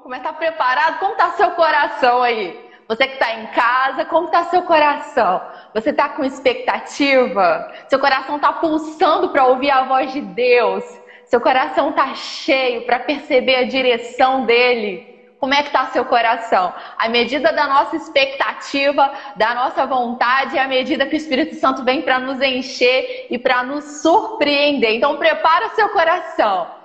[0.00, 0.98] Vamos começar preparado?
[0.98, 2.58] Como está seu coração aí?
[2.88, 5.42] Você que está em casa, como está seu coração?
[5.74, 7.70] Você está com expectativa?
[7.86, 10.82] Seu coração está pulsando para ouvir a voz de Deus?
[11.26, 15.34] Seu coração está cheio para perceber a direção dele?
[15.38, 16.72] Como é que está seu coração?
[16.96, 21.84] A medida da nossa expectativa, da nossa vontade, é a medida que o Espírito Santo
[21.84, 24.94] vem para nos encher e para nos surpreender.
[24.94, 26.79] Então prepara seu coração.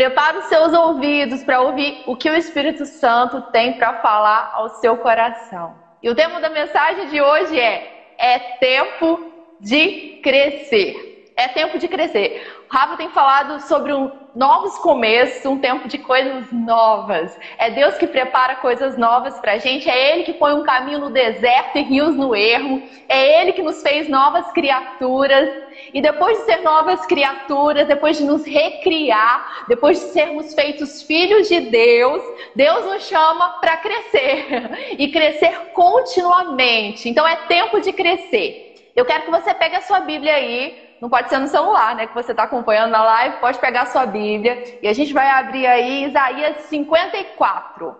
[0.00, 4.70] Prepara os seus ouvidos para ouvir o que o Espírito Santo tem para falar ao
[4.80, 5.74] seu coração.
[6.02, 11.09] E o tema da mensagem de hoje é: é tempo de crescer.
[11.40, 12.46] É tempo de crescer.
[12.68, 17.34] Rafa tem falado sobre um novos começos, um tempo de coisas novas.
[17.56, 21.08] É Deus que prepara coisas novas pra gente, é Ele que põe um caminho no
[21.08, 25.48] deserto e rios no ermo, é Ele que nos fez novas criaturas.
[25.94, 31.48] E depois de ser novas criaturas, depois de nos recriar, depois de sermos feitos filhos
[31.48, 32.22] de Deus,
[32.54, 37.08] Deus nos chama para crescer e crescer continuamente.
[37.08, 38.74] Então é tempo de crescer.
[38.94, 42.06] Eu quero que você pegue a sua Bíblia aí, não pode ser no celular, né?
[42.06, 44.78] Que você está acompanhando na live, pode pegar a sua Bíblia.
[44.82, 47.96] E a gente vai abrir aí Isaías 54.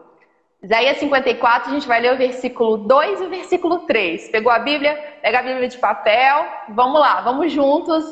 [0.62, 4.28] Isaías 54, a gente vai ler o versículo 2 e o versículo 3.
[4.30, 4.94] Pegou a Bíblia?
[5.22, 6.44] Pega a Bíblia de papel.
[6.68, 8.04] Vamos lá, vamos juntos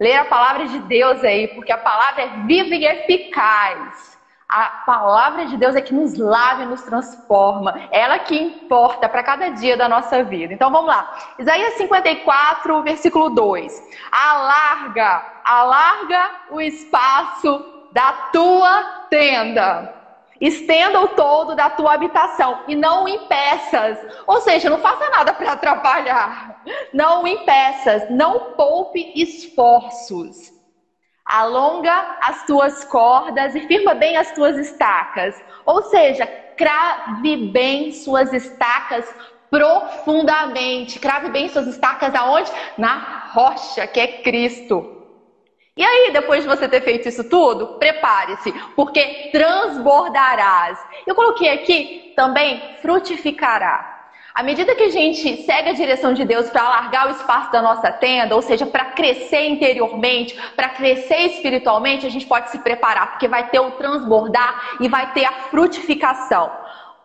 [0.00, 4.17] ler a palavra de Deus aí, porque a palavra é viva e eficaz.
[4.48, 7.78] A palavra de Deus é que nos lava e nos transforma.
[7.90, 10.54] Ela que importa para cada dia da nossa vida.
[10.54, 11.34] Então vamos lá.
[11.38, 13.82] Isaías 54, versículo 2.
[14.10, 19.94] Alarga, alarga o espaço da tua tenda.
[20.40, 23.98] Estenda o todo da tua habitação e não o impeças.
[24.26, 26.62] Ou seja, não faça nada para atrapalhar.
[26.94, 28.08] Não o impeças.
[28.08, 30.57] Não poupe esforços.
[31.28, 35.34] Alonga as tuas cordas e firma bem as tuas estacas.
[35.66, 36.26] Ou seja,
[36.56, 39.04] crave bem suas estacas
[39.50, 40.98] profundamente.
[40.98, 42.50] Crave bem suas estacas aonde?
[42.78, 44.96] Na rocha, que é Cristo.
[45.76, 50.76] E aí, depois de você ter feito isso tudo, prepare-se, porque transbordarás.
[51.06, 53.97] Eu coloquei aqui também frutificará.
[54.38, 57.60] À medida que a gente segue a direção de Deus para alargar o espaço da
[57.60, 63.10] nossa tenda, ou seja, para crescer interiormente, para crescer espiritualmente, a gente pode se preparar,
[63.10, 66.52] porque vai ter o transbordar e vai ter a frutificação.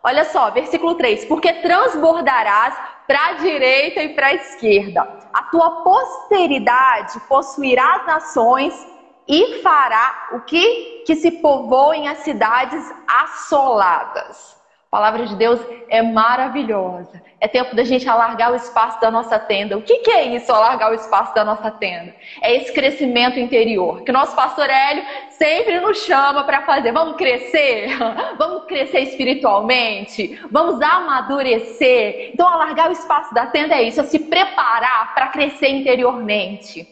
[0.00, 5.00] Olha só, versículo 3: Porque transbordarás para a direita e para a esquerda.
[5.32, 8.86] A tua posteridade possuirá as nações
[9.26, 11.02] e fará o que?
[11.04, 14.63] Que se povoem as cidades assoladas.
[14.94, 17.20] A palavra de Deus é maravilhosa.
[17.40, 19.76] É tempo da gente alargar o espaço da nossa tenda.
[19.76, 22.14] O que, que, é isso, alargar o espaço da nossa tenda?
[22.40, 26.92] É esse crescimento interior que o nosso pastor Hélio sempre nos chama para fazer.
[26.92, 27.88] Vamos crescer?
[28.38, 30.40] Vamos crescer espiritualmente?
[30.48, 32.30] Vamos amadurecer?
[32.32, 36.86] Então, alargar o espaço da tenda é isso, é se preparar para crescer interiormente.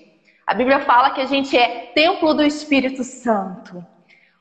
[0.44, 3.86] A Bíblia fala que a gente é templo do Espírito Santo.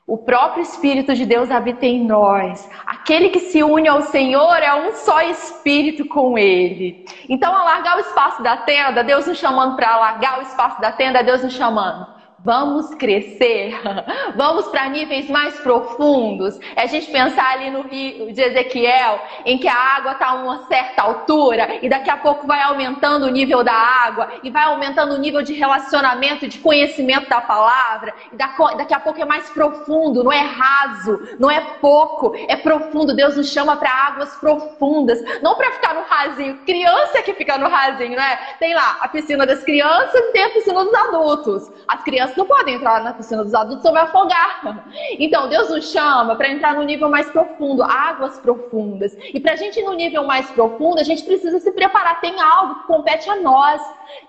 [0.06, 2.68] O próprio Espírito de Deus habita em nós.
[2.84, 7.04] Aquele que se une ao Senhor é um só Espírito com Ele.
[7.28, 11.22] Então, alargar o espaço da tenda, Deus nos chamando para alargar o espaço da tenda,
[11.22, 13.80] Deus nos chamando Vamos crescer,
[14.34, 16.58] vamos para níveis mais profundos.
[16.74, 20.34] É a gente pensar ali no rio de Ezequiel, em que a água está a
[20.34, 24.64] uma certa altura e daqui a pouco vai aumentando o nível da água e vai
[24.64, 28.12] aumentando o nível de relacionamento, de conhecimento da palavra.
[28.32, 33.14] E daqui a pouco é mais profundo, não é raso, não é pouco, é profundo.
[33.14, 36.58] Deus nos chama para águas profundas, não para ficar no rasinho.
[36.66, 38.36] Criança que fica no rasinho, né?
[38.58, 41.70] Tem lá a piscina das crianças e tem a piscina dos adultos.
[41.86, 44.84] As crianças crianças não podem entrar na piscina dos adultos ou vai afogar.
[45.18, 49.16] Então, Deus nos chama para entrar no nível mais profundo, águas profundas.
[49.32, 52.20] E para a gente ir no nível mais profundo, a gente precisa se preparar.
[52.20, 53.80] Tem algo que compete a nós.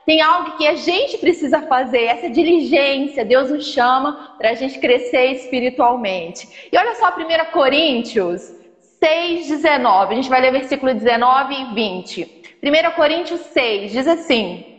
[0.06, 3.25] Tem algo que a gente precisa fazer, essa diligência.
[3.25, 6.70] Deus nos chama para a gente crescer espiritualmente.
[6.72, 8.53] E olha só 1 Coríntios
[9.00, 10.14] 6, 19.
[10.14, 12.44] A gente vai ler versículo 19 e 20.
[12.64, 14.72] 1 Coríntios 6 diz assim.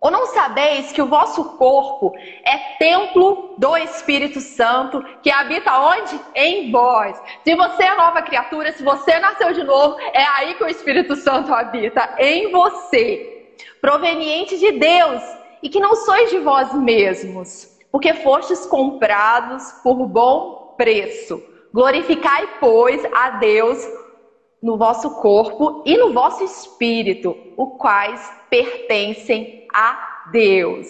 [0.00, 6.18] Ou não sabeis que o vosso corpo é templo do Espírito Santo que habita onde?
[6.34, 7.20] Em vós.
[7.44, 11.14] Se você é nova criatura, se você nasceu de novo, é aí que o Espírito
[11.16, 13.54] Santo habita, em você.
[13.82, 15.22] Proveniente de Deus
[15.62, 21.42] e que não sois de vós mesmos, porque fostes comprados por bom preço.
[21.74, 23.86] Glorificai, pois, a Deus
[24.62, 30.86] no vosso corpo e no vosso espírito, os quais pertencem a Deus.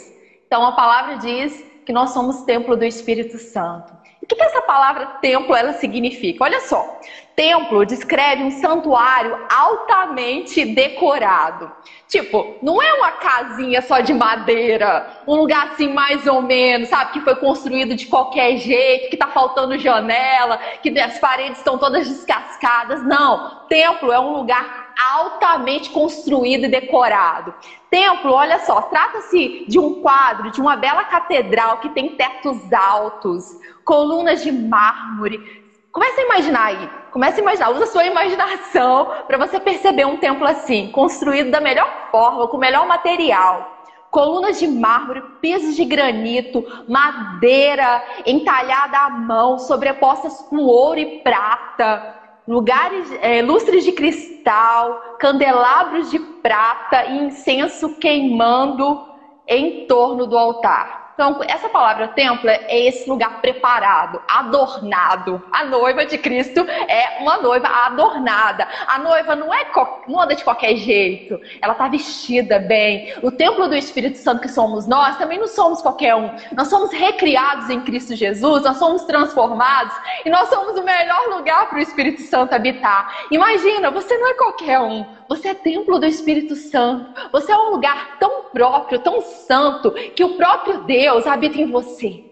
[0.46, 3.99] Então a palavra diz que nós somos templo do Espírito Santo.
[4.30, 6.44] Que, que essa palavra templo ela significa?
[6.44, 7.00] Olha só,
[7.34, 11.68] templo descreve um santuário altamente decorado.
[12.06, 17.14] Tipo, não é uma casinha só de madeira, um lugar assim mais ou menos, sabe,
[17.14, 22.06] que foi construído de qualquer jeito, que tá faltando janela, que as paredes estão todas
[22.06, 23.02] descascadas.
[23.02, 27.54] Não, templo é um lugar altamente construído e decorado.
[27.90, 33.58] Templo, olha só, trata-se de um quadro, de uma bela catedral que tem tetos altos,
[33.84, 35.60] colunas de mármore.
[35.90, 40.18] Comece a imaginar aí, comece a imaginar, usa a sua imaginação para você perceber um
[40.18, 43.78] templo assim, construído da melhor forma, com o melhor material.
[44.10, 52.19] Colunas de mármore, pisos de granito, madeira entalhada à mão, sobrepostas com ouro e prata,
[52.46, 59.08] lugares, é, lustres de cristal, candelabros de prata e incenso queimando
[59.46, 60.99] em torno do altar.
[61.20, 65.42] Então, essa palavra templo é esse lugar preparado, adornado.
[65.52, 68.66] A noiva de Cristo é uma noiva adornada.
[68.86, 69.70] A noiva não é
[70.08, 71.38] não anda de qualquer jeito.
[71.60, 73.12] Ela está vestida bem.
[73.22, 76.30] O templo do Espírito Santo que somos nós, também não somos qualquer um.
[76.56, 79.94] Nós somos recriados em Cristo Jesus, nós somos transformados
[80.24, 83.26] e nós somos o melhor lugar para o Espírito Santo habitar.
[83.30, 85.04] Imagina, você não é qualquer um.
[85.28, 87.28] Você é templo do Espírito Santo.
[87.30, 92.24] Você é um lugar tão próprio, tão santo, que o próprio Deus habita em você.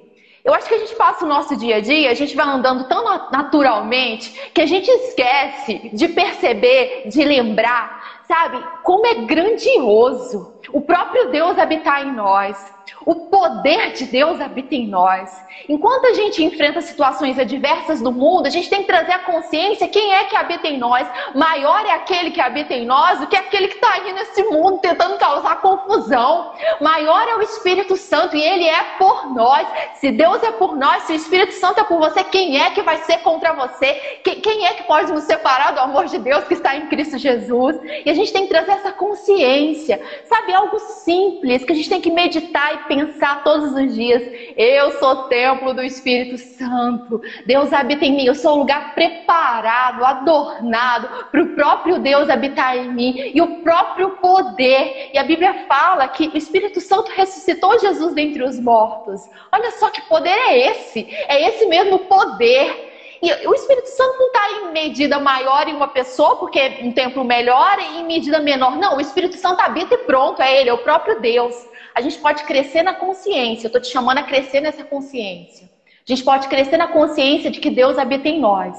[0.44, 2.88] Eu acho que a gente passa o nosso dia a dia, a gente vai andando
[2.88, 10.81] tão naturalmente que a gente esquece de perceber, de lembrar, sabe, como é grandioso o
[10.81, 12.78] próprio Deus habitar em nós.
[13.05, 15.31] O poder de Deus habita em nós.
[15.69, 19.88] Enquanto a gente enfrenta situações adversas do mundo, a gente tem que trazer a consciência
[19.88, 21.06] quem é que habita em nós.
[21.34, 24.78] Maior é aquele que habita em nós do que aquele que está aí nesse mundo
[24.78, 26.52] tentando causar confusão.
[26.81, 29.66] Maior é o Espírito Santo e ele é por nós.
[29.96, 32.82] Se Deus é por nós, se o Espírito Santo é por você, quem é que
[32.82, 34.20] vai ser contra você?
[34.22, 37.78] Quem é que pode nos separar do amor de Deus que está em Cristo Jesus?
[38.04, 40.00] E a gente tem que trazer essa consciência.
[40.25, 44.22] Sabe, algo simples que a gente tem que meditar e pensar todos os dias:
[44.56, 50.04] eu sou templo do Espírito Santo, Deus habita em mim, eu sou um lugar preparado,
[50.04, 55.10] adornado para o próprio Deus habitar em mim e o próprio poder.
[55.12, 59.28] E a Bíblia fala que o Espírito Santo ressuscitou Jesus dentre os mortos.
[59.52, 61.06] Olha só que poder é esse!
[61.28, 62.88] É esse mesmo poder.
[63.20, 66.92] E o Espírito Santo não está em medida maior em uma pessoa, porque é um
[66.92, 68.76] templo melhor, e em medida menor.
[68.76, 71.68] Não, o Espírito Santo habita e pronto, é Ele, é o próprio Deus
[71.98, 73.66] a gente pode crescer na consciência.
[73.66, 75.68] Eu estou te chamando a crescer nessa consciência.
[75.86, 78.76] A gente pode crescer na consciência de que Deus habita em nós.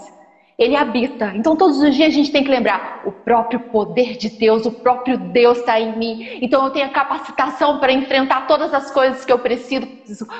[0.59, 1.31] Ele habita.
[1.35, 4.71] Então, todos os dias a gente tem que lembrar: o próprio poder de Deus, o
[4.71, 6.39] próprio Deus está em mim.
[6.41, 9.87] Então, eu tenho a capacitação para enfrentar todas as coisas que eu preciso,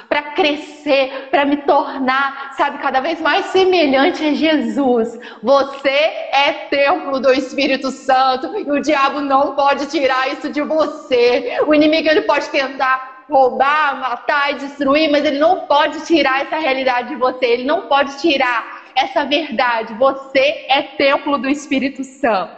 [0.10, 5.18] para crescer, para me tornar, sabe, cada vez mais semelhante a Jesus.
[5.42, 11.60] Você é templo do Espírito Santo e o diabo não pode tirar isso de você.
[11.66, 16.57] O inimigo ele pode tentar roubar, matar e destruir, mas ele não pode tirar essa
[16.57, 17.45] realidade de você.
[17.45, 19.94] Ele não pode tirar essa verdade.
[19.95, 22.53] Você é templo do Espírito Santo.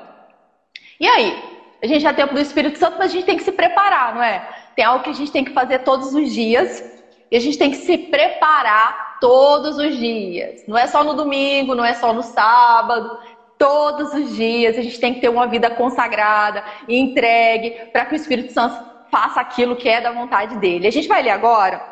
[1.00, 1.38] E aí?
[1.84, 4.22] A gente é templo do Espírito Santo, mas a gente tem que se preparar, não
[4.22, 4.48] é?
[4.76, 6.84] Tem algo que a gente tem que fazer todos os dias.
[7.32, 10.64] E a gente tem que se preparar todos os dias.
[10.68, 13.18] Não é só no domingo, não é só no sábado.
[13.58, 18.14] Todos os dias a gente tem que ter uma vida consagrada e entregue para que
[18.14, 20.88] o Espírito Santo faça aquilo que é da vontade dele.
[20.88, 21.91] A gente vai ler agora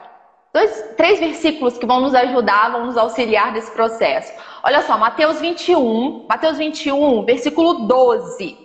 [0.53, 4.34] dois, três versículos que vão nos ajudar, vão nos auxiliar nesse processo.
[4.63, 8.58] Olha só, Mateus 21, Mateus 21, versículo 12.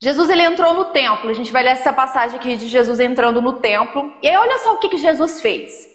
[0.00, 1.30] Jesus ele entrou no templo.
[1.30, 4.12] A gente vai ler essa passagem aqui de Jesus entrando no templo.
[4.20, 5.88] E aí olha só o que, que Jesus fez.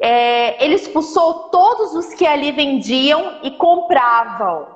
[0.00, 4.66] É, ele expulsou todos os que ali vendiam e compravam.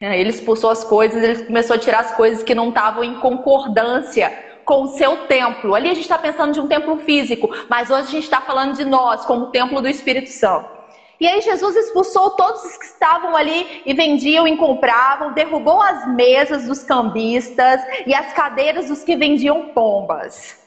[0.00, 3.20] É, ele expulsou as coisas, ele começou a tirar as coisas que não estavam em
[3.20, 5.74] concordância com o seu templo.
[5.74, 8.76] Ali a gente está pensando de um templo físico, mas hoje a gente está falando
[8.76, 10.70] de nós, como templo do Espírito Santo.
[11.18, 16.06] E aí Jesus expulsou todos os que estavam ali e vendiam e compravam, derrubou as
[16.14, 20.64] mesas dos cambistas e as cadeiras dos que vendiam pombas.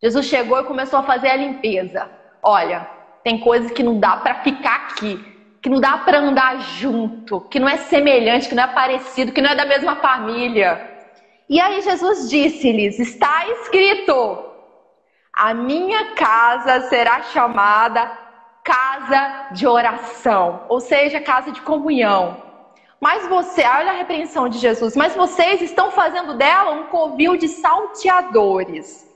[0.00, 2.08] Jesus chegou e começou a fazer a limpeza.
[2.40, 2.88] Olha,
[3.24, 5.18] tem coisas que não dá para ficar aqui,
[5.60, 9.42] que não dá para andar junto, que não é semelhante, que não é parecido, que
[9.42, 10.87] não é da mesma família.
[11.48, 14.44] E aí Jesus disse-lhes: Está escrito:
[15.32, 18.10] A minha casa será chamada
[18.64, 22.42] casa de oração, ou seja, casa de comunhão.
[23.00, 27.48] Mas você, olha a repreensão de Jesus, mas vocês estão fazendo dela um covil de
[27.48, 29.06] salteadores.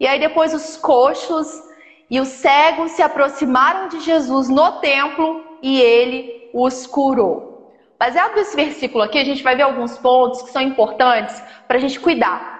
[0.00, 1.66] E aí depois os coxos
[2.10, 7.47] E os cegos se aproximaram de Jesus no templo e ele os curou.
[7.98, 11.80] Baseado nesse versículo aqui, a gente vai ver alguns pontos que são importantes para a
[11.80, 12.58] gente cuidar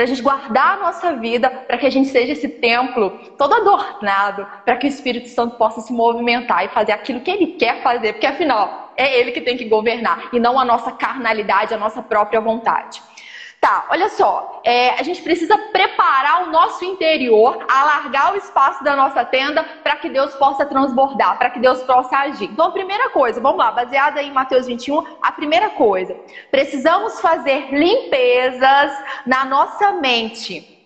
[0.00, 3.52] para a gente guardar a nossa vida, para que a gente seja esse templo todo
[3.52, 7.82] adornado, para que o Espírito Santo possa se movimentar e fazer aquilo que ele quer
[7.82, 11.76] fazer, porque afinal é ele que tem que governar e não a nossa carnalidade, a
[11.76, 13.02] nossa própria vontade.
[13.60, 18.96] Tá, olha só, é, a gente precisa preparar o nosso interior, alargar o espaço da
[18.96, 22.46] nossa tenda para que Deus possa transbordar, para que Deus possa agir.
[22.46, 26.16] Então, a primeira coisa, vamos lá, baseada em Mateus 21, a primeira coisa,
[26.50, 28.92] precisamos fazer limpezas
[29.26, 30.79] na nossa mente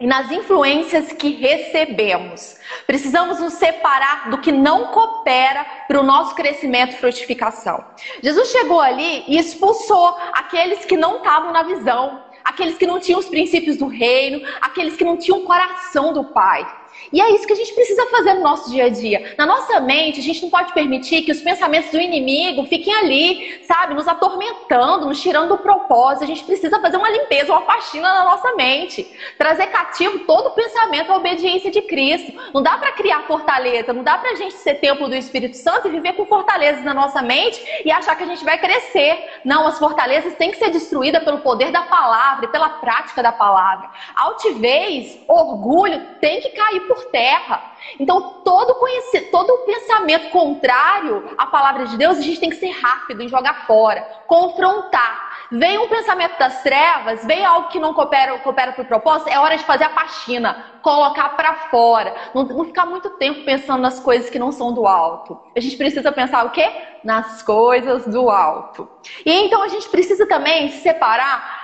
[0.00, 2.56] e nas influências que recebemos.
[2.86, 7.84] Precisamos nos separar do que não coopera para o nosso crescimento e frutificação.
[8.22, 13.18] Jesus chegou ali e expulsou aqueles que não estavam na visão, aqueles que não tinham
[13.18, 16.64] os princípios do reino, aqueles que não tinham o coração do Pai.
[17.12, 19.34] E é isso que a gente precisa fazer no nosso dia a dia.
[19.38, 23.62] Na nossa mente, a gente não pode permitir que os pensamentos do inimigo fiquem ali,
[23.64, 26.24] sabe, nos atormentando, nos tirando do propósito.
[26.24, 29.06] A gente precisa fazer uma limpeza, uma faxina na nossa mente.
[29.36, 32.32] Trazer cativo todo o pensamento à obediência de Cristo.
[32.52, 35.88] Não dá para criar fortaleza, não dá para a gente ser templo do Espírito Santo
[35.88, 39.24] e viver com fortalezas na nossa mente e achar que a gente vai crescer.
[39.44, 43.32] Não, as fortalezas têm que ser destruídas pelo poder da palavra e pela prática da
[43.32, 43.90] palavra.
[44.14, 47.72] Altivez, orgulho tem que cair por terra.
[47.98, 52.70] Então, todo, conhecer, todo pensamento contrário à palavra de Deus, a gente tem que ser
[52.70, 55.28] rápido em jogar fora, confrontar.
[55.50, 59.38] Vem um pensamento das trevas, vem algo que não coopera, coopera para o propósito, é
[59.38, 62.14] hora de fazer a faxina, colocar para fora.
[62.34, 65.40] Não, não ficar muito tempo pensando nas coisas que não são do alto.
[65.56, 66.70] A gente precisa pensar o quê?
[67.02, 68.88] Nas coisas do alto.
[69.24, 71.57] E então a gente precisa também se separar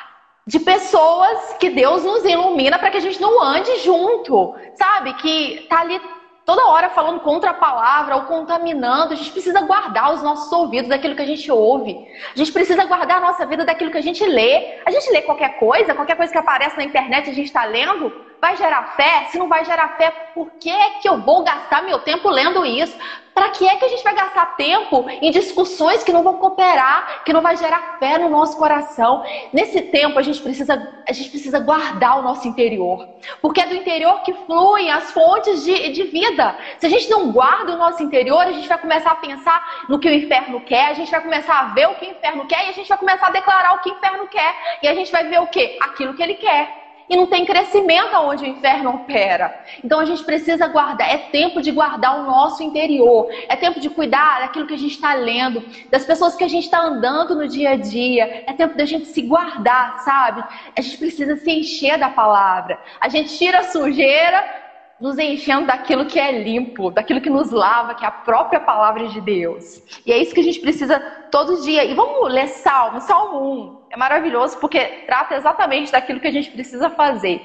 [0.46, 5.14] de pessoas que Deus nos ilumina para que a gente não ande junto, sabe?
[5.14, 6.00] Que tá ali
[6.44, 9.14] toda hora falando contra a palavra ou contaminando.
[9.14, 12.06] A gente precisa guardar os nossos ouvidos daquilo que a gente ouve.
[12.34, 14.80] A gente precisa guardar a nossa vida daquilo que a gente lê.
[14.84, 18.12] A gente lê qualquer coisa, qualquer coisa que aparece na internet a gente está lendo.
[18.44, 19.24] Vai gerar fé?
[19.30, 22.62] Se não vai gerar fé, por que, é que eu vou gastar meu tempo lendo
[22.66, 22.94] isso?
[23.32, 27.24] Para que é que a gente vai gastar tempo em discussões que não vão cooperar,
[27.24, 29.24] que não vai gerar fé no nosso coração?
[29.50, 30.74] Nesse tempo a gente precisa,
[31.08, 33.08] a gente precisa guardar o nosso interior,
[33.40, 36.54] porque é do interior que fluem as fontes de, de vida.
[36.78, 39.98] Se a gente não guarda o nosso interior, a gente vai começar a pensar no
[39.98, 42.66] que o inferno quer, a gente vai começar a ver o que o inferno quer
[42.66, 45.10] e a gente vai começar a declarar o que o inferno quer e a gente
[45.10, 45.78] vai ver o que?
[45.80, 49.64] Aquilo que ele quer e não tem crescimento aonde o inferno opera.
[49.82, 53.90] Então a gente precisa guardar, é tempo de guardar o nosso interior, é tempo de
[53.90, 57.48] cuidar daquilo que a gente está lendo, das pessoas que a gente está andando no
[57.48, 60.44] dia a dia, é tempo da gente se guardar, sabe?
[60.76, 62.78] A gente precisa se encher da palavra.
[63.00, 64.62] A gente tira a sujeira,
[65.00, 69.08] nos enchendo daquilo que é limpo, daquilo que nos lava, que é a própria palavra
[69.08, 69.82] de Deus.
[70.06, 70.98] E é isso que a gente precisa
[71.30, 71.84] todo dia.
[71.84, 73.83] E vamos ler Salmo, Salmo 1.
[73.94, 77.40] É maravilhoso porque trata exatamente daquilo que a gente precisa fazer.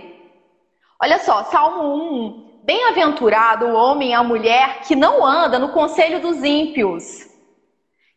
[0.99, 2.61] Olha só, Salmo 1.
[2.63, 7.29] Bem-aventurado o homem e a mulher que não anda no conselho dos ímpios,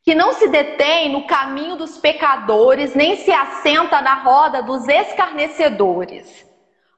[0.02, 6.50] que não se detém no caminho dos pecadores, nem se assenta na roda dos escarnecedores.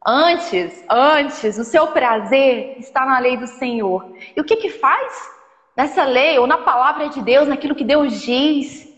[0.06, 4.08] Antes, antes, o seu prazer está na lei do Senhor.
[4.36, 5.12] E o que que faz?
[5.76, 8.93] Nessa lei ou na palavra de Deus, naquilo que Deus diz,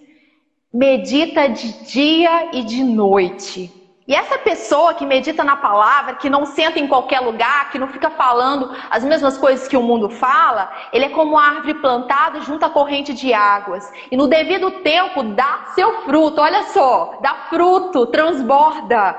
[0.76, 3.72] medita de dia e de noite.
[4.06, 7.88] E essa pessoa que medita na palavra, que não senta em qualquer lugar, que não
[7.88, 12.40] fica falando as mesmas coisas que o mundo fala, ele é como uma árvore plantada
[12.42, 13.90] junto à corrente de águas.
[14.10, 19.16] E no devido tempo dá seu fruto, olha só, dá fruto, transborda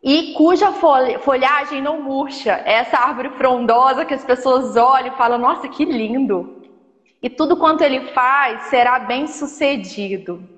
[0.00, 0.72] e cuja
[1.20, 2.62] folhagem não murcha.
[2.64, 6.62] É essa árvore frondosa que as pessoas olham e falam: Nossa, que lindo!
[7.22, 10.51] E tudo quanto ele faz será bem sucedido.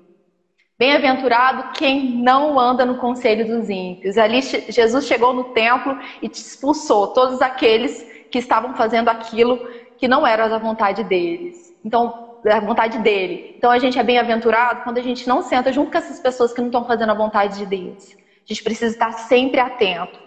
[0.77, 4.17] Bem-aventurado quem não anda no conselho dos ímpios.
[4.17, 9.57] Ali Jesus chegou no templo e expulsou todos aqueles que estavam fazendo aquilo
[9.97, 11.73] que não era da vontade deles.
[11.83, 13.55] Então, da vontade dele.
[13.57, 16.59] Então a gente é bem-aventurado quando a gente não senta junto com essas pessoas que
[16.59, 18.13] não estão fazendo a vontade de Deus.
[18.13, 20.24] A gente precisa estar sempre atento.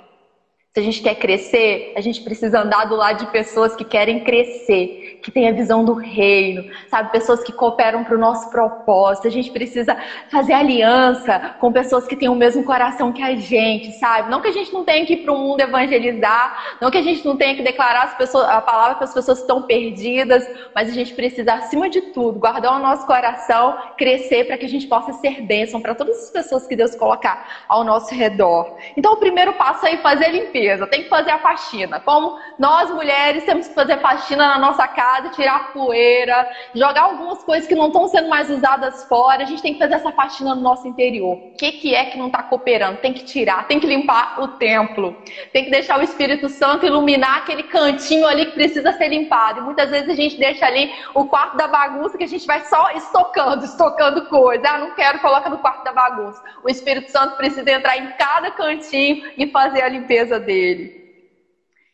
[0.79, 4.21] Se a gente quer crescer, a gente precisa andar do lado de pessoas que querem
[4.21, 7.11] crescer, que têm a visão do reino, sabe?
[7.11, 9.27] Pessoas que cooperam para o nosso propósito.
[9.27, 9.97] A gente precisa
[10.31, 14.31] fazer aliança com pessoas que têm o mesmo coração que a gente, sabe?
[14.31, 17.03] Não que a gente não tenha que ir para o mundo evangelizar, não que a
[17.03, 20.89] gente não tenha que declarar pessoas, a palavra para as pessoas que estão perdidas, mas
[20.89, 24.87] a gente precisa, acima de tudo, guardar o nosso coração, crescer para que a gente
[24.87, 28.77] possa ser bênção para todas as pessoas que Deus colocar ao nosso redor.
[28.97, 32.01] Então, o primeiro passo é fazer limpeza limpeza, tem que fazer a faxina.
[32.01, 37.67] Como nós mulheres temos que fazer faxina na nossa casa, tirar poeira, jogar algumas coisas
[37.67, 39.43] que não estão sendo mais usadas fora.
[39.43, 41.35] A gente tem que fazer essa faxina no nosso interior.
[41.35, 42.99] O que, que é que não está cooperando?
[42.99, 45.17] Tem que tirar, tem que limpar o templo,
[45.53, 49.61] tem que deixar o Espírito Santo iluminar aquele cantinho ali que precisa ser limpado.
[49.61, 52.65] E muitas vezes a gente deixa ali o quarto da bagunça que a gente vai
[52.65, 54.69] só estocando, estocando coisa.
[54.69, 56.43] Ah, não quero, coloca no quarto da bagunça.
[56.63, 60.58] O Espírito Santo precisa entrar em cada cantinho e fazer a limpeza dele.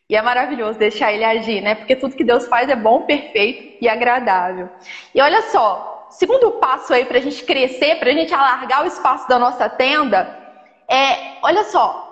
[0.07, 1.75] E é maravilhoso deixar ele agir, né?
[1.75, 4.69] Porque tudo que Deus faz é bom, perfeito e agradável.
[5.13, 8.87] E olha só, segundo passo aí para a gente crescer, para a gente alargar o
[8.87, 10.37] espaço da nossa tenda,
[10.87, 12.05] é, olha só,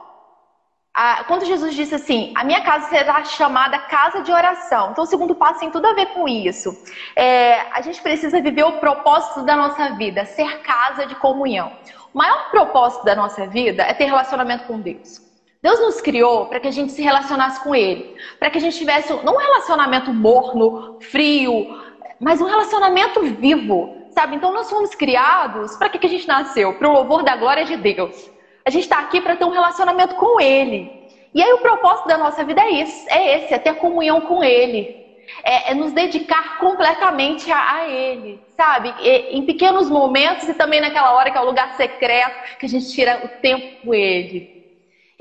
[0.93, 4.91] a, quando Jesus disse assim, a minha casa será chamada casa de oração.
[4.91, 6.75] Então, o segundo passo tem tudo a ver com isso.
[7.15, 11.71] É, a gente precisa viver o propósito da nossa vida, ser casa de comunhão.
[12.13, 15.21] O maior propósito da nossa vida é ter relacionamento com Deus.
[15.63, 18.77] Deus nos criou para que a gente se relacionasse com Ele, para que a gente
[18.77, 21.81] tivesse não um relacionamento morno, frio,
[22.19, 24.35] mas um relacionamento vivo, sabe?
[24.35, 26.73] Então nós fomos criados para que, que a gente nasceu?
[26.73, 28.29] Para o louvor da glória de Deus.
[28.65, 30.91] A gente está aqui para ter um relacionamento com Ele.
[31.33, 34.43] E aí o propósito da nossa vida é esse, é esse, é ter comunhão com
[34.43, 35.01] Ele.
[35.45, 38.93] É, é nos dedicar completamente a, a Ele, sabe?
[38.99, 42.69] E, em pequenos momentos e também naquela hora que é o lugar secreto, que a
[42.69, 44.52] gente tira o tempo com Ele.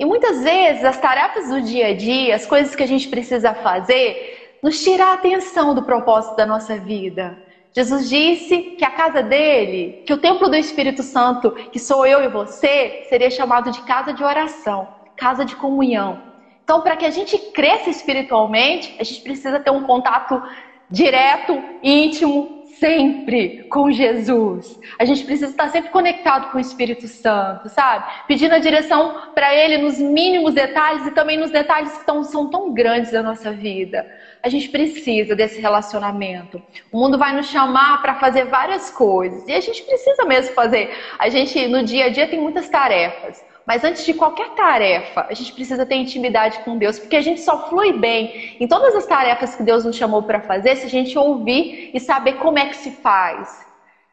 [0.03, 3.55] E muitas vezes as tarefas do dia a dia, as coisas que a gente precisa
[3.55, 7.39] fazer, nos tira a atenção do propósito da nossa vida.
[7.73, 12.21] Jesus disse que a casa dele, que o templo do Espírito Santo, que sou eu
[12.21, 16.21] e você, seria chamado de casa de oração, casa de comunhão.
[16.65, 20.43] Então, para que a gente cresça espiritualmente, a gente precisa ter um contato
[20.91, 24.77] direto, íntimo, sempre com Jesus.
[24.99, 28.11] A gente precisa estar sempre conectado com o Espírito Santo, sabe?
[28.27, 32.51] Pedindo a direção para Ele nos mínimos detalhes e também nos detalhes que tão, são
[32.51, 34.05] tão grandes da nossa vida.
[34.43, 36.61] A gente precisa desse relacionamento.
[36.91, 40.91] O mundo vai nos chamar para fazer várias coisas e a gente precisa mesmo fazer.
[41.21, 43.52] A gente no dia a dia tem muitas tarefas.
[43.67, 47.41] Mas antes de qualquer tarefa, a gente precisa ter intimidade com Deus, porque a gente
[47.41, 50.91] só flui bem em todas as tarefas que Deus nos chamou para fazer se a
[50.91, 53.65] gente ouvir e saber como é que se faz.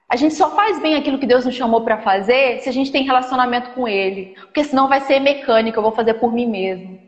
[0.08, 2.92] A gente só faz bem aquilo que Deus nos chamou para fazer se a gente
[2.92, 7.00] tem relacionamento com Ele, porque senão vai ser mecânica, eu vou fazer por mim mesmo.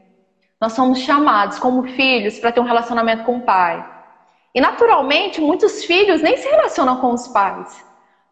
[0.60, 3.84] Nós somos chamados como filhos para ter um relacionamento com o Pai.
[4.54, 7.84] E naturalmente, muitos filhos nem se relacionam com os pais.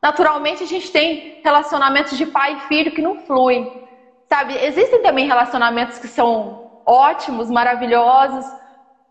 [0.01, 3.78] Naturalmente, a gente tem relacionamentos de pai e filho que não fluem.
[4.31, 8.45] Sabe, existem também relacionamentos que são ótimos, maravilhosos,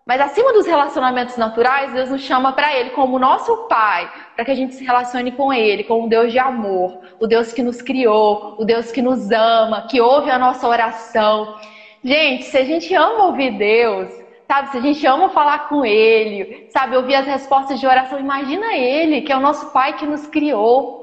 [0.07, 4.53] mas acima dos relacionamentos naturais, Deus nos chama para Ele como nosso Pai, para que
[4.53, 7.83] a gente se relacione com Ele, com o Deus de amor, o Deus que nos
[7.83, 11.57] criou, o Deus que nos ama, que ouve a nossa oração.
[12.03, 14.09] Gente, se a gente ama ouvir Deus,
[14.47, 18.73] sabe, se a gente ama falar com Ele, sabe, ouvir as respostas de oração, imagina
[18.73, 20.98] Ele, que é o nosso Pai que nos criou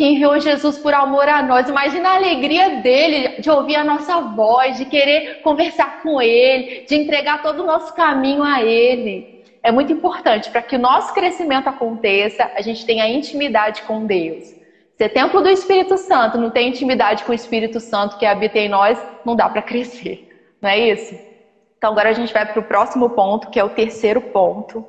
[0.00, 1.68] que enviou Jesus por amor a nós.
[1.68, 6.94] Imagina a alegria dele de ouvir a nossa voz, de querer conversar com ele, de
[6.96, 9.44] entregar todo o nosso caminho a ele.
[9.62, 14.54] É muito importante para que o nosso crescimento aconteça, a gente tenha intimidade com Deus.
[14.96, 18.58] Se é templo do Espírito Santo, não tem intimidade com o Espírito Santo que habita
[18.58, 20.26] em nós, não dá para crescer.
[20.62, 21.14] Não é isso?
[21.76, 24.82] Então agora a gente vai para o próximo ponto, que é o terceiro ponto,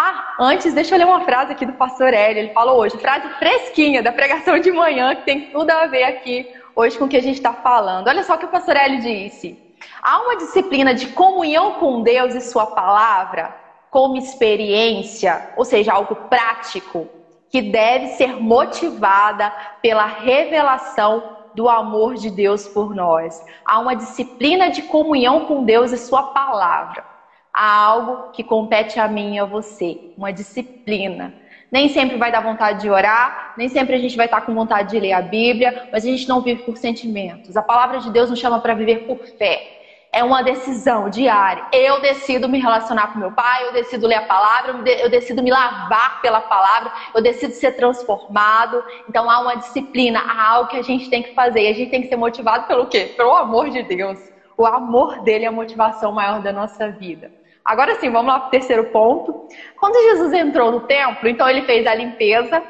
[0.00, 2.38] ah, antes, deixa eu ler uma frase aqui do pastor Hélio.
[2.38, 6.48] Ele falou hoje, frase fresquinha da pregação de manhã, que tem tudo a ver aqui
[6.76, 8.06] hoje com o que a gente está falando.
[8.06, 9.58] Olha só o que o pastor Hélio disse.
[10.00, 13.52] Há uma disciplina de comunhão com Deus e Sua palavra,
[13.90, 17.08] como experiência, ou seja, algo prático,
[17.50, 23.44] que deve ser motivada pela revelação do amor de Deus por nós.
[23.64, 27.17] Há uma disciplina de comunhão com Deus e Sua palavra
[27.58, 31.34] a algo que compete a mim e a você, uma disciplina.
[31.72, 34.90] Nem sempre vai dar vontade de orar, nem sempre a gente vai estar com vontade
[34.90, 37.56] de ler a Bíblia, mas a gente não vive por sentimentos.
[37.56, 39.74] A palavra de Deus nos chama para viver por fé.
[40.12, 41.66] É uma decisão diária.
[41.72, 45.50] Eu decido me relacionar com meu pai, eu decido ler a palavra, eu decido me
[45.50, 48.84] lavar pela palavra, eu decido ser transformado.
[49.08, 51.62] Então há uma disciplina, há algo que a gente tem que fazer.
[51.62, 53.12] E a gente tem que ser motivado pelo quê?
[53.16, 54.18] Pelo amor de Deus.
[54.56, 57.37] O amor dele é a motivação maior da nossa vida.
[57.68, 59.46] Agora sim, vamos lá para o terceiro ponto.
[59.78, 62.62] Quando Jesus entrou no templo, então ele fez a limpeza,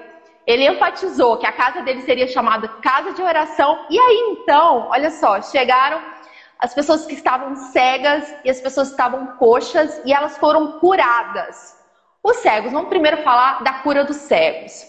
[0.44, 5.08] ele enfatizou que a casa dele seria chamada casa de oração, e aí então, olha
[5.10, 6.02] só, chegaram
[6.58, 11.76] as pessoas que estavam cegas e as pessoas que estavam coxas e elas foram curadas.
[12.20, 14.84] Os cegos, vamos primeiro falar da cura dos cegos.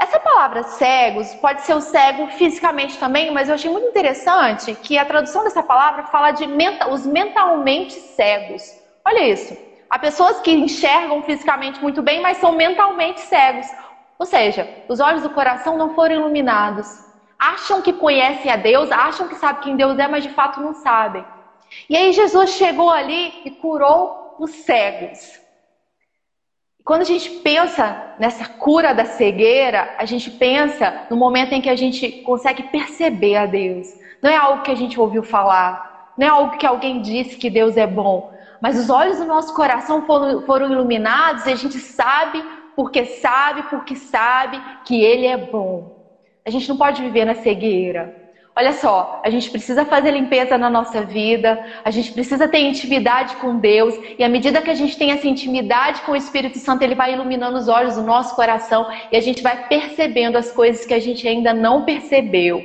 [0.00, 4.96] Essa palavra cegos pode ser o cego fisicamente também, mas eu achei muito interessante que
[4.96, 8.80] a tradução dessa palavra fala de menta, os mentalmente cegos.
[9.06, 9.56] Olha isso.
[9.90, 13.66] Há pessoas que enxergam fisicamente muito bem, mas são mentalmente cegos.
[14.18, 17.04] Ou seja, os olhos do coração não foram iluminados.
[17.38, 20.74] Acham que conhecem a Deus, acham que sabem quem Deus é, mas de fato não
[20.74, 21.24] sabem.
[21.88, 25.40] E aí Jesus chegou ali e curou os cegos.
[26.84, 31.70] Quando a gente pensa nessa cura da cegueira, a gente pensa no momento em que
[31.70, 33.88] a gente consegue perceber a Deus.
[34.20, 37.50] Não é algo que a gente ouviu falar, não é algo que alguém disse que
[37.50, 38.31] Deus é bom,
[38.62, 42.40] mas os olhos do nosso coração foram, foram iluminados e a gente sabe,
[42.76, 46.00] porque sabe, porque sabe que Ele é bom.
[46.46, 48.22] A gente não pode viver na cegueira.
[48.54, 53.34] Olha só, a gente precisa fazer limpeza na nossa vida, a gente precisa ter intimidade
[53.36, 56.82] com Deus, e à medida que a gente tem essa intimidade com o Espírito Santo,
[56.82, 60.86] ele vai iluminando os olhos do nosso coração e a gente vai percebendo as coisas
[60.86, 62.62] que a gente ainda não percebeu.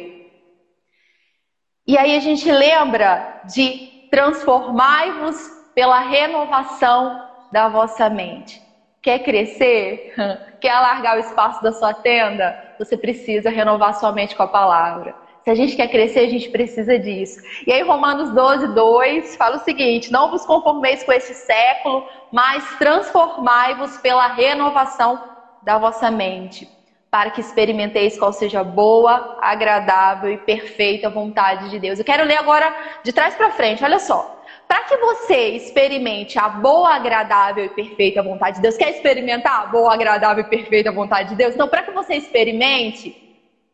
[1.88, 8.59] E aí a gente lembra de transformai-vos pela renovação da vossa mente.
[8.99, 10.11] Quer crescer?
[10.59, 12.57] Quer alargar o espaço da sua tenda?
[12.79, 15.13] Você precisa renovar sua mente com a palavra.
[15.43, 17.39] Se a gente quer crescer, a gente precisa disso.
[17.67, 22.67] E aí, Romanos 12, 2 fala o seguinte: Não vos conformeis com este século, mas
[22.79, 25.21] transformai-vos pela renovação
[25.61, 26.67] da vossa mente,
[27.11, 31.99] para que experimenteis qual seja boa, agradável e perfeita vontade de Deus.
[31.99, 34.37] Eu quero ler agora de trás para frente, olha só.
[34.67, 39.65] Para que você experimente a boa, agradável e perfeita vontade de Deus, quer experimentar a
[39.67, 41.53] boa, agradável e perfeita vontade de Deus?
[41.53, 43.15] Então, para que você experimente,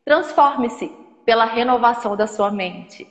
[0.06, 0.92] transforme-se
[1.26, 3.08] pela renovação da sua mente.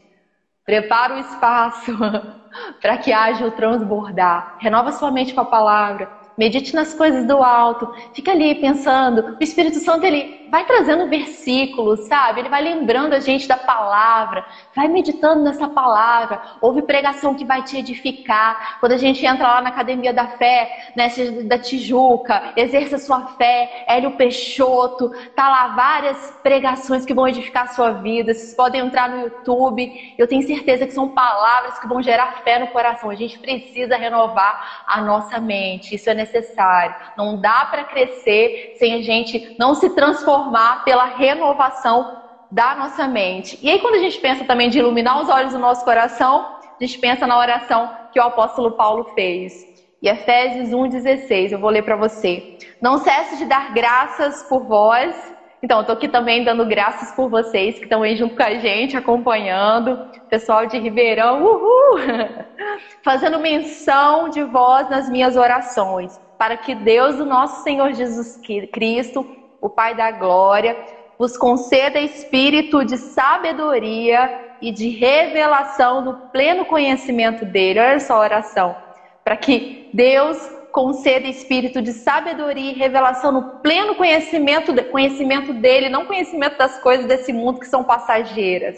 [0.64, 1.92] Prepara o espaço
[2.80, 4.56] para que haja o transbordar.
[4.60, 6.08] Renova sua mente com a palavra.
[6.38, 7.92] Medite nas coisas do alto.
[8.14, 9.36] Fica ali pensando.
[9.40, 12.40] O Espírito Santo ele vai trazendo versículos, sabe?
[12.40, 14.44] Ele vai lembrando a gente da palavra.
[14.76, 16.42] Vai meditando nessa palavra.
[16.60, 18.78] Ouve pregação que vai te edificar.
[18.78, 21.08] Quando a gente entra lá na academia da fé, né,
[21.44, 23.86] da Tijuca, exerça sua fé.
[23.88, 28.34] Hélio Peixoto, tá lá várias pregações que vão edificar a sua vida.
[28.34, 30.14] Vocês podem entrar no YouTube.
[30.18, 33.08] Eu tenho certeza que são palavras que vão gerar fé no coração.
[33.08, 35.94] A gente precisa renovar a nossa mente.
[35.94, 36.94] Isso é necessário.
[37.16, 40.41] Não dá para crescer sem a gente não se transformar
[40.84, 43.58] pela renovação da nossa mente.
[43.62, 46.44] E aí, quando a gente pensa também de iluminar os olhos do nosso coração,
[46.78, 49.66] a gente pensa na oração que o apóstolo Paulo fez.
[50.02, 52.58] E Efésios 1,16, eu vou ler para você.
[52.80, 55.14] Não cesse de dar graças por vós.
[55.62, 58.54] Então, eu tô aqui também dando graças por vocês que estão aí junto com a
[58.56, 59.96] gente, acompanhando.
[60.28, 61.98] Pessoal de Ribeirão, uhul!
[63.02, 68.38] Fazendo menção de vós nas minhas orações, para que Deus, o nosso Senhor Jesus
[68.72, 69.24] Cristo,
[69.62, 70.76] o Pai da Glória,
[71.16, 77.78] vos conceda espírito de sabedoria e de revelação do pleno conhecimento dele.
[77.78, 78.76] Olha só a oração.
[79.24, 80.36] Para que Deus
[80.72, 87.06] conceda espírito de sabedoria e revelação no pleno conhecimento, conhecimento dele, não conhecimento das coisas
[87.06, 88.76] desse mundo que são passageiras.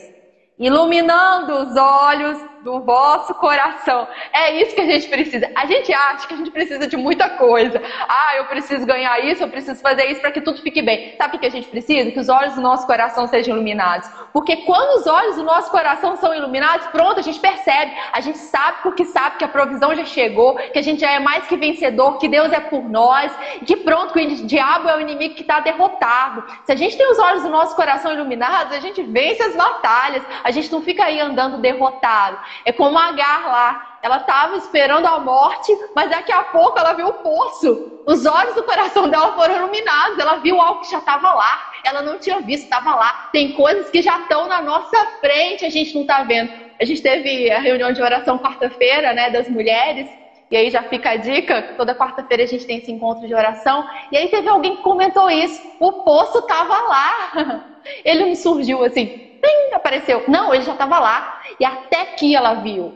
[0.58, 4.08] Iluminando os olhos do vosso coração.
[4.32, 5.50] É isso que a gente precisa.
[5.54, 7.80] A gente acha que a gente precisa de muita coisa.
[8.08, 11.14] Ah, eu preciso ganhar isso, eu preciso fazer isso para que tudo fique bem.
[11.18, 12.10] Sabe o que a gente precisa?
[12.10, 14.08] Que os olhos do nosso coração sejam iluminados.
[14.32, 17.92] Porque quando os olhos do nosso coração são iluminados, pronto, a gente percebe.
[18.10, 21.18] A gente sabe porque sabe que a provisão já chegou, que a gente já é
[21.18, 23.30] mais que vencedor, que Deus é por nós,
[23.66, 26.42] que pronto, que o diabo é o inimigo que está derrotado.
[26.64, 30.22] Se a gente tem os olhos do nosso coração iluminados, a gente vence as batalhas.
[30.42, 32.38] A gente não fica aí andando derrotado.
[32.64, 33.98] É como a Agar lá.
[34.02, 38.02] Ela estava esperando a morte, mas daqui a pouco ela viu o poço.
[38.06, 40.18] Os olhos do coração dela foram iluminados.
[40.18, 41.58] Ela viu algo que já estava lá.
[41.84, 43.28] Ela não tinha visto, estava lá.
[43.32, 46.50] Tem coisas que já estão na nossa frente, a gente não está vendo.
[46.80, 50.08] A gente teve a reunião de oração quarta-feira, né, das mulheres.
[50.50, 53.84] E aí já fica a dica, toda quarta-feira a gente tem esse encontro de oração.
[54.12, 55.62] E aí teve alguém que comentou isso.
[55.80, 57.64] O poço estava lá.
[58.04, 60.24] Ele não surgiu assim, Pim, apareceu.
[60.26, 61.42] Não, ele já estava lá.
[61.60, 62.94] E até que ela viu.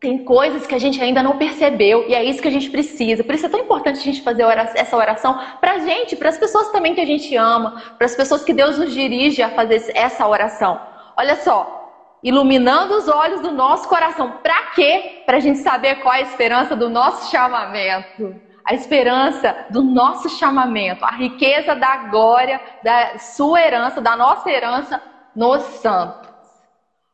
[0.00, 3.24] Tem coisas que a gente ainda não percebeu e é isso que a gente precisa.
[3.24, 4.42] Por isso é tão importante a gente fazer
[4.74, 8.14] essa oração para a gente, para as pessoas também que a gente ama, para as
[8.14, 10.78] pessoas que Deus nos dirige a fazer essa oração.
[11.16, 14.32] Olha só, iluminando os olhos do nosso coração.
[14.42, 15.22] Para quê?
[15.24, 18.34] Para a gente saber qual é a esperança do nosso chamamento.
[18.66, 25.00] A esperança do nosso chamamento, a riqueza da glória, da sua herança, da nossa herança
[25.34, 26.30] nos santos.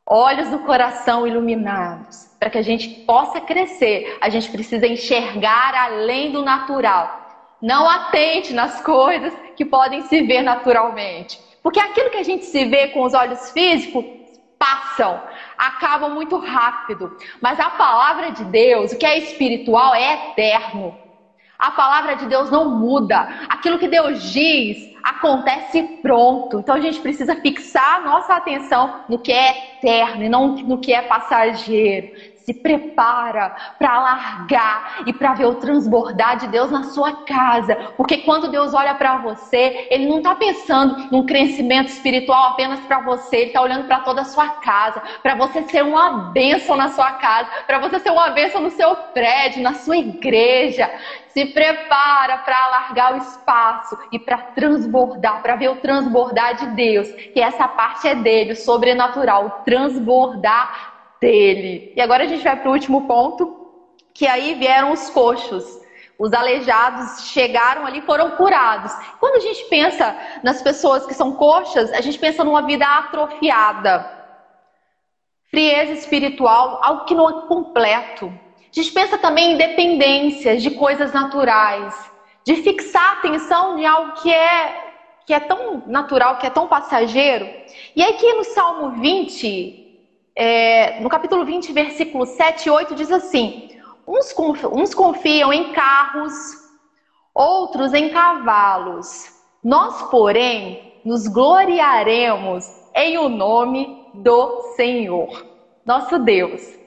[0.06, 2.28] Olhos do coração iluminados.
[2.38, 7.20] Para que a gente possa crescer, a gente precisa enxergar além do natural.
[7.60, 11.40] Não atente nas coisas que podem se ver naturalmente.
[11.62, 14.04] Porque aquilo que a gente se vê com os olhos físicos
[14.58, 15.22] passam,
[15.56, 17.16] acabam muito rápido.
[17.40, 20.96] Mas a palavra de Deus, o que é espiritual, é eterno.
[21.60, 23.28] A palavra de Deus não muda.
[23.48, 26.60] Aquilo que Deus diz acontece pronto.
[26.60, 30.92] Então a gente precisa fixar nossa atenção no que é eterno e não no que
[30.92, 32.12] é passageiro
[32.44, 37.74] se prepara para largar e para ver o transbordar de Deus na sua casa.
[37.96, 43.00] Porque quando Deus olha para você, Ele não está pensando num crescimento espiritual apenas para
[43.00, 46.88] você, Ele está olhando para toda a sua casa, para você ser uma bênção na
[46.88, 50.90] sua casa, para você ser uma bênção no seu prédio, na sua igreja.
[51.28, 57.08] Se prepara para alargar o espaço e para transbordar, para ver o transbordar de Deus,
[57.32, 61.92] que essa parte é dele, o sobrenatural, o transbordar dele.
[61.94, 63.70] E agora a gente vai para o último ponto,
[64.14, 65.80] que aí vieram os coxos.
[66.18, 68.92] Os aleijados chegaram ali, foram curados.
[69.18, 74.18] Quando a gente pensa nas pessoas que são coxas, a gente pensa numa vida atrofiada,
[75.50, 78.26] frieza espiritual, algo que não é completo.
[78.26, 81.94] A gente pensa também em dependências de coisas naturais,
[82.46, 84.90] de fixar a atenção em algo que é
[85.26, 87.48] que é tão natural, que é tão passageiro.
[87.94, 89.89] E aí que no Salmo 20,
[90.34, 93.70] é, no capítulo 20, versículo 7 e 8, diz assim:
[94.06, 94.34] uns,
[94.72, 96.32] uns confiam em carros,
[97.34, 99.32] outros em cavalos.
[99.62, 102.64] Nós, porém, nos gloriaremos
[102.94, 105.46] em o nome do Senhor,
[105.84, 106.80] nosso Deus.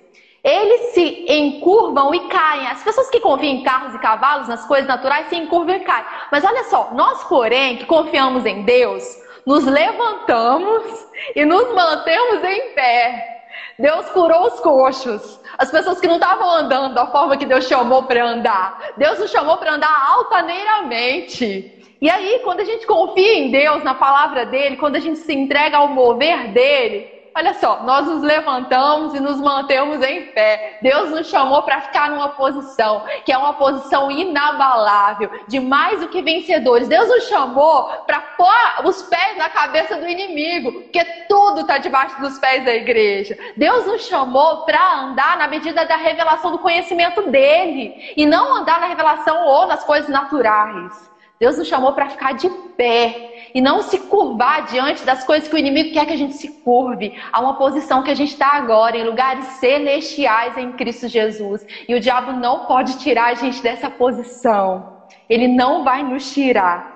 [0.43, 2.67] Eles se encurvam e caem.
[2.67, 6.05] As pessoas que confiam em carros e cavalos, nas coisas naturais, se encurvam e caem.
[6.31, 9.03] Mas olha só, nós, porém, que confiamos em Deus,
[9.45, 13.32] nos levantamos e nos mantemos em pé.
[13.77, 18.03] Deus curou os coxos, as pessoas que não estavam andando da forma que Deus chamou
[18.03, 18.93] para andar.
[18.97, 21.97] Deus nos chamou para andar altaneiramente.
[22.01, 25.33] E aí, quando a gente confia em Deus, na palavra dele, quando a gente se
[25.33, 30.77] entrega ao mover dele, Olha só, nós nos levantamos e nos mantemos em pé.
[30.83, 36.09] Deus nos chamou para ficar numa posição que é uma posição inabalável, de mais do
[36.09, 36.87] que vencedores.
[36.87, 42.21] Deus nos chamou para pôr os pés na cabeça do inimigo, porque tudo está debaixo
[42.21, 43.35] dos pés da igreja.
[43.57, 48.79] Deus nos chamou para andar na medida da revelação do conhecimento dele e não andar
[48.79, 51.11] na revelação ou nas coisas naturais.
[51.39, 55.55] Deus nos chamou para ficar de pé e não se curvar diante das coisas que
[55.55, 57.13] o inimigo quer que a gente se curve.
[57.31, 61.65] A uma posição que a gente está agora, em lugares celestiais em Cristo Jesus.
[61.87, 65.03] E o diabo não pode tirar a gente dessa posição.
[65.29, 66.92] Ele não vai nos tirar.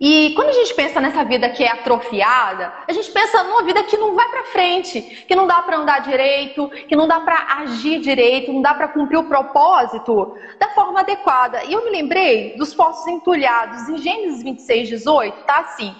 [0.00, 3.82] E quando a gente pensa nessa vida que é atrofiada, a gente pensa numa vida
[3.84, 7.60] que não vai para frente, que não dá para andar direito, que não dá para
[7.60, 11.62] agir direito, não dá para cumprir o propósito da forma adequada.
[11.64, 15.94] E eu me lembrei dos poços entulhados em Gênesis 26, 18, tá assim.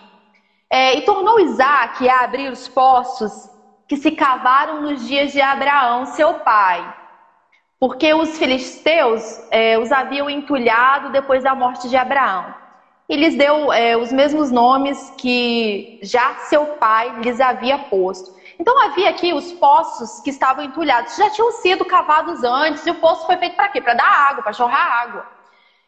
[0.69, 3.49] É, e tornou Isaac a abrir os poços
[3.87, 6.93] que se cavaram nos dias de Abraão, seu pai,
[7.79, 12.64] porque os filisteus é, os haviam entulhado depois da morte de Abraão
[13.09, 18.35] e lhes deu é, os mesmos nomes que já seu pai lhes havia posto.
[18.59, 22.95] Então havia aqui os poços que estavam entulhados, já tinham sido cavados antes, e o
[22.95, 23.81] poço foi feito para quê?
[23.81, 25.27] Para dar água, para jorrar água.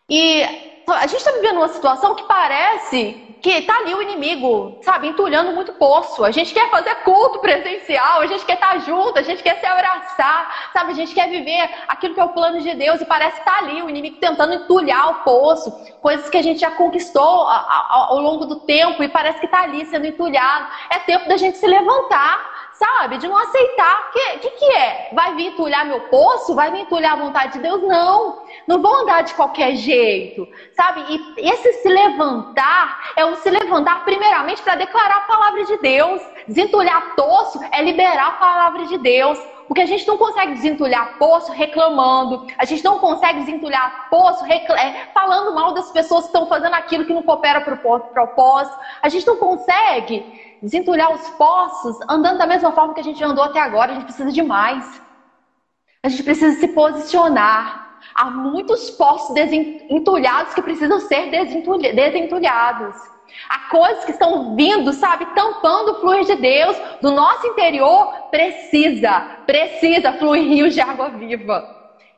[0.08, 0.42] E
[0.86, 5.52] a gente está vivendo uma situação que parece que tá ali o inimigo, sabe, entulhando
[5.52, 6.24] muito poço.
[6.24, 9.60] A gente quer fazer culto presencial, a gente quer estar tá junto, a gente quer
[9.60, 13.04] se abraçar, sabe, a gente quer viver aquilo que é o plano de Deus e
[13.04, 15.70] parece que tá ali o inimigo tentando entulhar o poço,
[16.02, 19.86] coisas que a gente já conquistou ao longo do tempo e parece que tá ali
[19.86, 20.66] sendo entulhado.
[20.90, 23.18] É tempo da gente se levantar sabe?
[23.18, 24.08] De não aceitar.
[24.08, 25.10] O que, que, que, é?
[25.12, 26.54] Vai vir entulhar meu poço?
[26.54, 27.82] Vai vir entulhar a vontade de Deus?
[27.82, 28.42] Não.
[28.66, 31.04] Não vou andar de qualquer jeito, sabe?
[31.08, 36.22] E esse se levantar é um se levantar primeiramente para declarar a palavra de Deus.
[36.46, 39.38] Desentulhar poço é liberar a palavra de Deus.
[39.66, 45.08] Porque a gente não consegue desentulhar poço reclamando, a gente não consegue desentulhar poço é,
[45.12, 48.78] falando mal das pessoas que estão fazendo aquilo que não coopera para o propósito.
[49.02, 53.44] A gente não consegue desentulhar os poços andando da mesma forma que a gente andou
[53.44, 53.92] até agora.
[53.92, 55.00] A gente precisa de mais.
[56.02, 57.98] A gente precisa se posicionar.
[58.14, 62.96] Há muitos poços desentulhados que precisam ser desentulhados.
[63.48, 68.12] Há coisas que estão vindo, sabe, tampando o fluir de Deus do nosso interior.
[68.30, 71.64] Precisa, precisa fluir rios de água viva.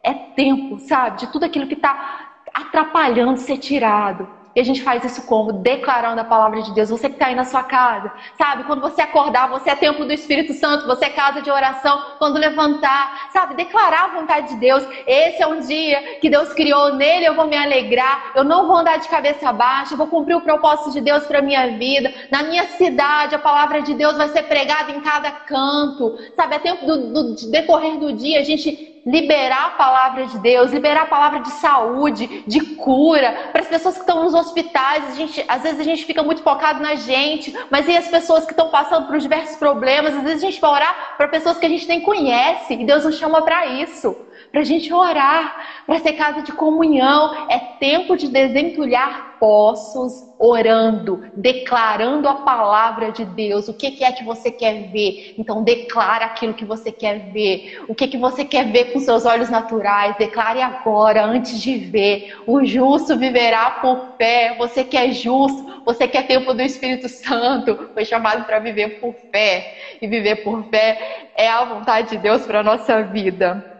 [0.02, 4.37] É tempo, sabe, de tudo aquilo que está atrapalhando ser tirado.
[4.58, 5.52] E a gente faz isso como?
[5.52, 6.90] Declarando a palavra de Deus.
[6.90, 8.64] Você que está aí na sua casa, sabe?
[8.64, 12.16] Quando você acordar, você é templo do Espírito Santo, você é casa de oração.
[12.18, 13.54] Quando levantar, sabe?
[13.54, 14.84] Declarar a vontade de Deus.
[15.06, 18.32] Esse é um dia que Deus criou, nele eu vou me alegrar.
[18.34, 21.40] Eu não vou andar de cabeça baixa, eu vou cumprir o propósito de Deus para
[21.40, 22.12] minha vida.
[22.28, 26.56] Na minha cidade, a palavra de Deus vai ser pregada em cada canto, sabe?
[26.56, 31.02] É tempo do, do decorrer do dia a gente liberar a palavra de Deus, liberar
[31.02, 35.16] a palavra de saúde, de cura, para as pessoas que estão nos hospitais.
[35.16, 38.52] Gente, às vezes a gente fica muito focado na gente, mas e as pessoas que
[38.52, 40.14] estão passando por diversos problemas?
[40.14, 43.04] Às vezes a gente vai orar para pessoas que a gente nem conhece e Deus
[43.04, 44.16] nos chama para isso
[44.50, 47.48] para a gente orar, para ser casa de comunhão.
[47.50, 53.68] É tempo de desentulhar poços, orando, declarando a palavra de Deus.
[53.68, 55.34] O que é que você quer ver?
[55.38, 57.84] Então declara aquilo que você quer ver.
[57.88, 60.16] O que que você quer ver com seus olhos naturais?
[60.16, 62.34] Declare agora, antes de ver.
[62.46, 64.56] O justo viverá por fé.
[64.58, 69.00] Você que é justo, você que é tempo do Espírito Santo, foi chamado para viver
[69.00, 69.74] por fé.
[70.00, 73.77] E viver por fé é a vontade de Deus para nossa vida.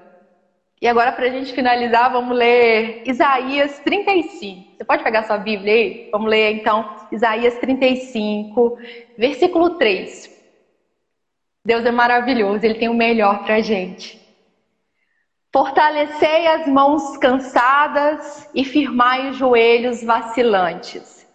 [0.80, 4.76] E agora, para a gente finalizar, vamos ler Isaías 35.
[4.76, 6.08] Você pode pegar sua Bíblia aí?
[6.12, 8.78] Vamos ler então Isaías 35,
[9.16, 10.30] versículo 3.
[11.64, 14.18] Deus é maravilhoso, Ele tem o melhor para a gente.
[15.52, 21.26] Fortalecei as mãos cansadas e firmai os joelhos vacilantes.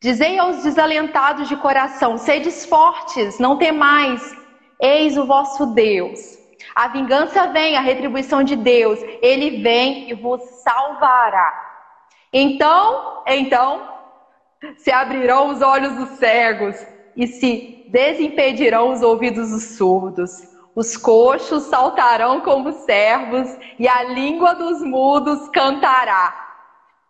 [0.00, 4.22] Dizei aos desalentados de coração: sedes fortes, não temais,
[4.80, 6.41] eis o vosso Deus.
[6.74, 8.98] A vingança vem, a retribuição de Deus.
[9.20, 11.52] Ele vem e vos salvará.
[12.32, 13.88] Então, então,
[14.76, 16.76] se abrirão os olhos dos cegos
[17.16, 20.30] e se desimpedirão os ouvidos dos surdos.
[20.74, 23.48] Os coxos saltarão como servos
[23.78, 26.51] e a língua dos mudos cantará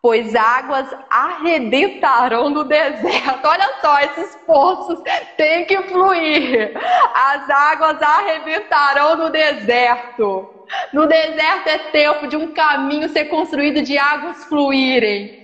[0.03, 3.47] pois águas arrebentarão no deserto.
[3.47, 4.99] Olha só, esses poços
[5.37, 6.73] têm que fluir.
[7.15, 10.51] As águas arrebentarão no deserto.
[10.93, 15.39] No deserto é tempo de um caminho ser construído de águas fluírem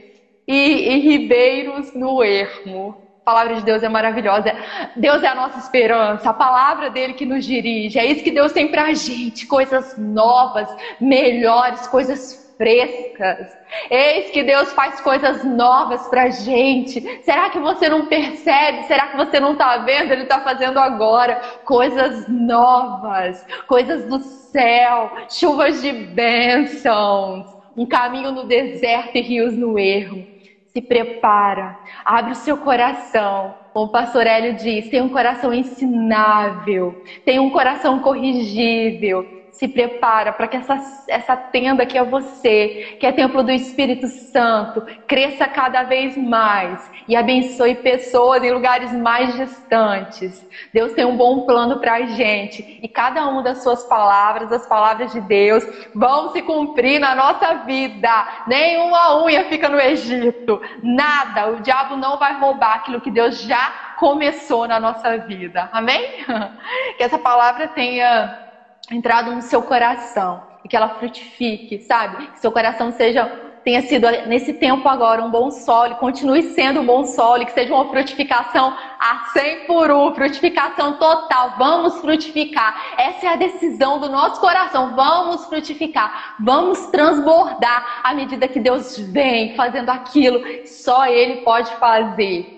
[0.47, 2.97] e, e ribeiros no ermo.
[3.25, 4.53] A palavra de Deus é maravilhosa.
[4.97, 7.99] Deus é a nossa esperança, a palavra dele que nos dirige.
[7.99, 10.68] É isso que Deus tem pra gente: coisas novas,
[10.99, 13.57] melhores, coisas frescas.
[13.88, 17.01] Eis que Deus faz coisas novas pra gente.
[17.23, 18.83] Será que você não percebe?
[18.83, 20.12] Será que você não está vendo?
[20.12, 28.44] Ele está fazendo agora coisas novas, coisas do céu, chuvas de bênçãos, um caminho no
[28.44, 30.27] deserto e rios no erro.
[30.73, 33.55] Se prepara, abre o seu coração.
[33.73, 40.33] Como o pastor Hélio diz, tem um coração ensinável, tem um coração corrigível se prepara
[40.33, 45.47] para que essa, essa tenda que é você, que é templo do Espírito Santo, cresça
[45.47, 50.47] cada vez mais e abençoe pessoas em lugares mais distantes.
[50.73, 54.67] Deus tem um bom plano para a gente e cada uma das suas palavras, as
[54.67, 58.45] palavras de Deus, vão se cumprir na nossa vida.
[58.47, 61.49] Nenhuma unha fica no Egito, nada.
[61.49, 65.69] O diabo não vai roubar aquilo que Deus já começou na nossa vida.
[65.73, 66.25] Amém?
[66.97, 68.48] Que essa palavra tenha
[68.90, 72.27] entrado no seu coração e que ela frutifique, sabe?
[72.29, 76.87] Que seu coração seja tenha sido nesse tempo agora um bom solo, continue sendo um
[76.87, 81.55] bom solo, que seja uma frutificação a 100 por 1, frutificação total.
[81.59, 82.94] Vamos frutificar.
[82.96, 84.96] Essa é a decisão do nosso coração.
[84.96, 86.37] Vamos frutificar.
[86.40, 90.40] Vamos transbordar à medida que Deus vem fazendo aquilo.
[90.66, 92.58] Só Ele pode fazer.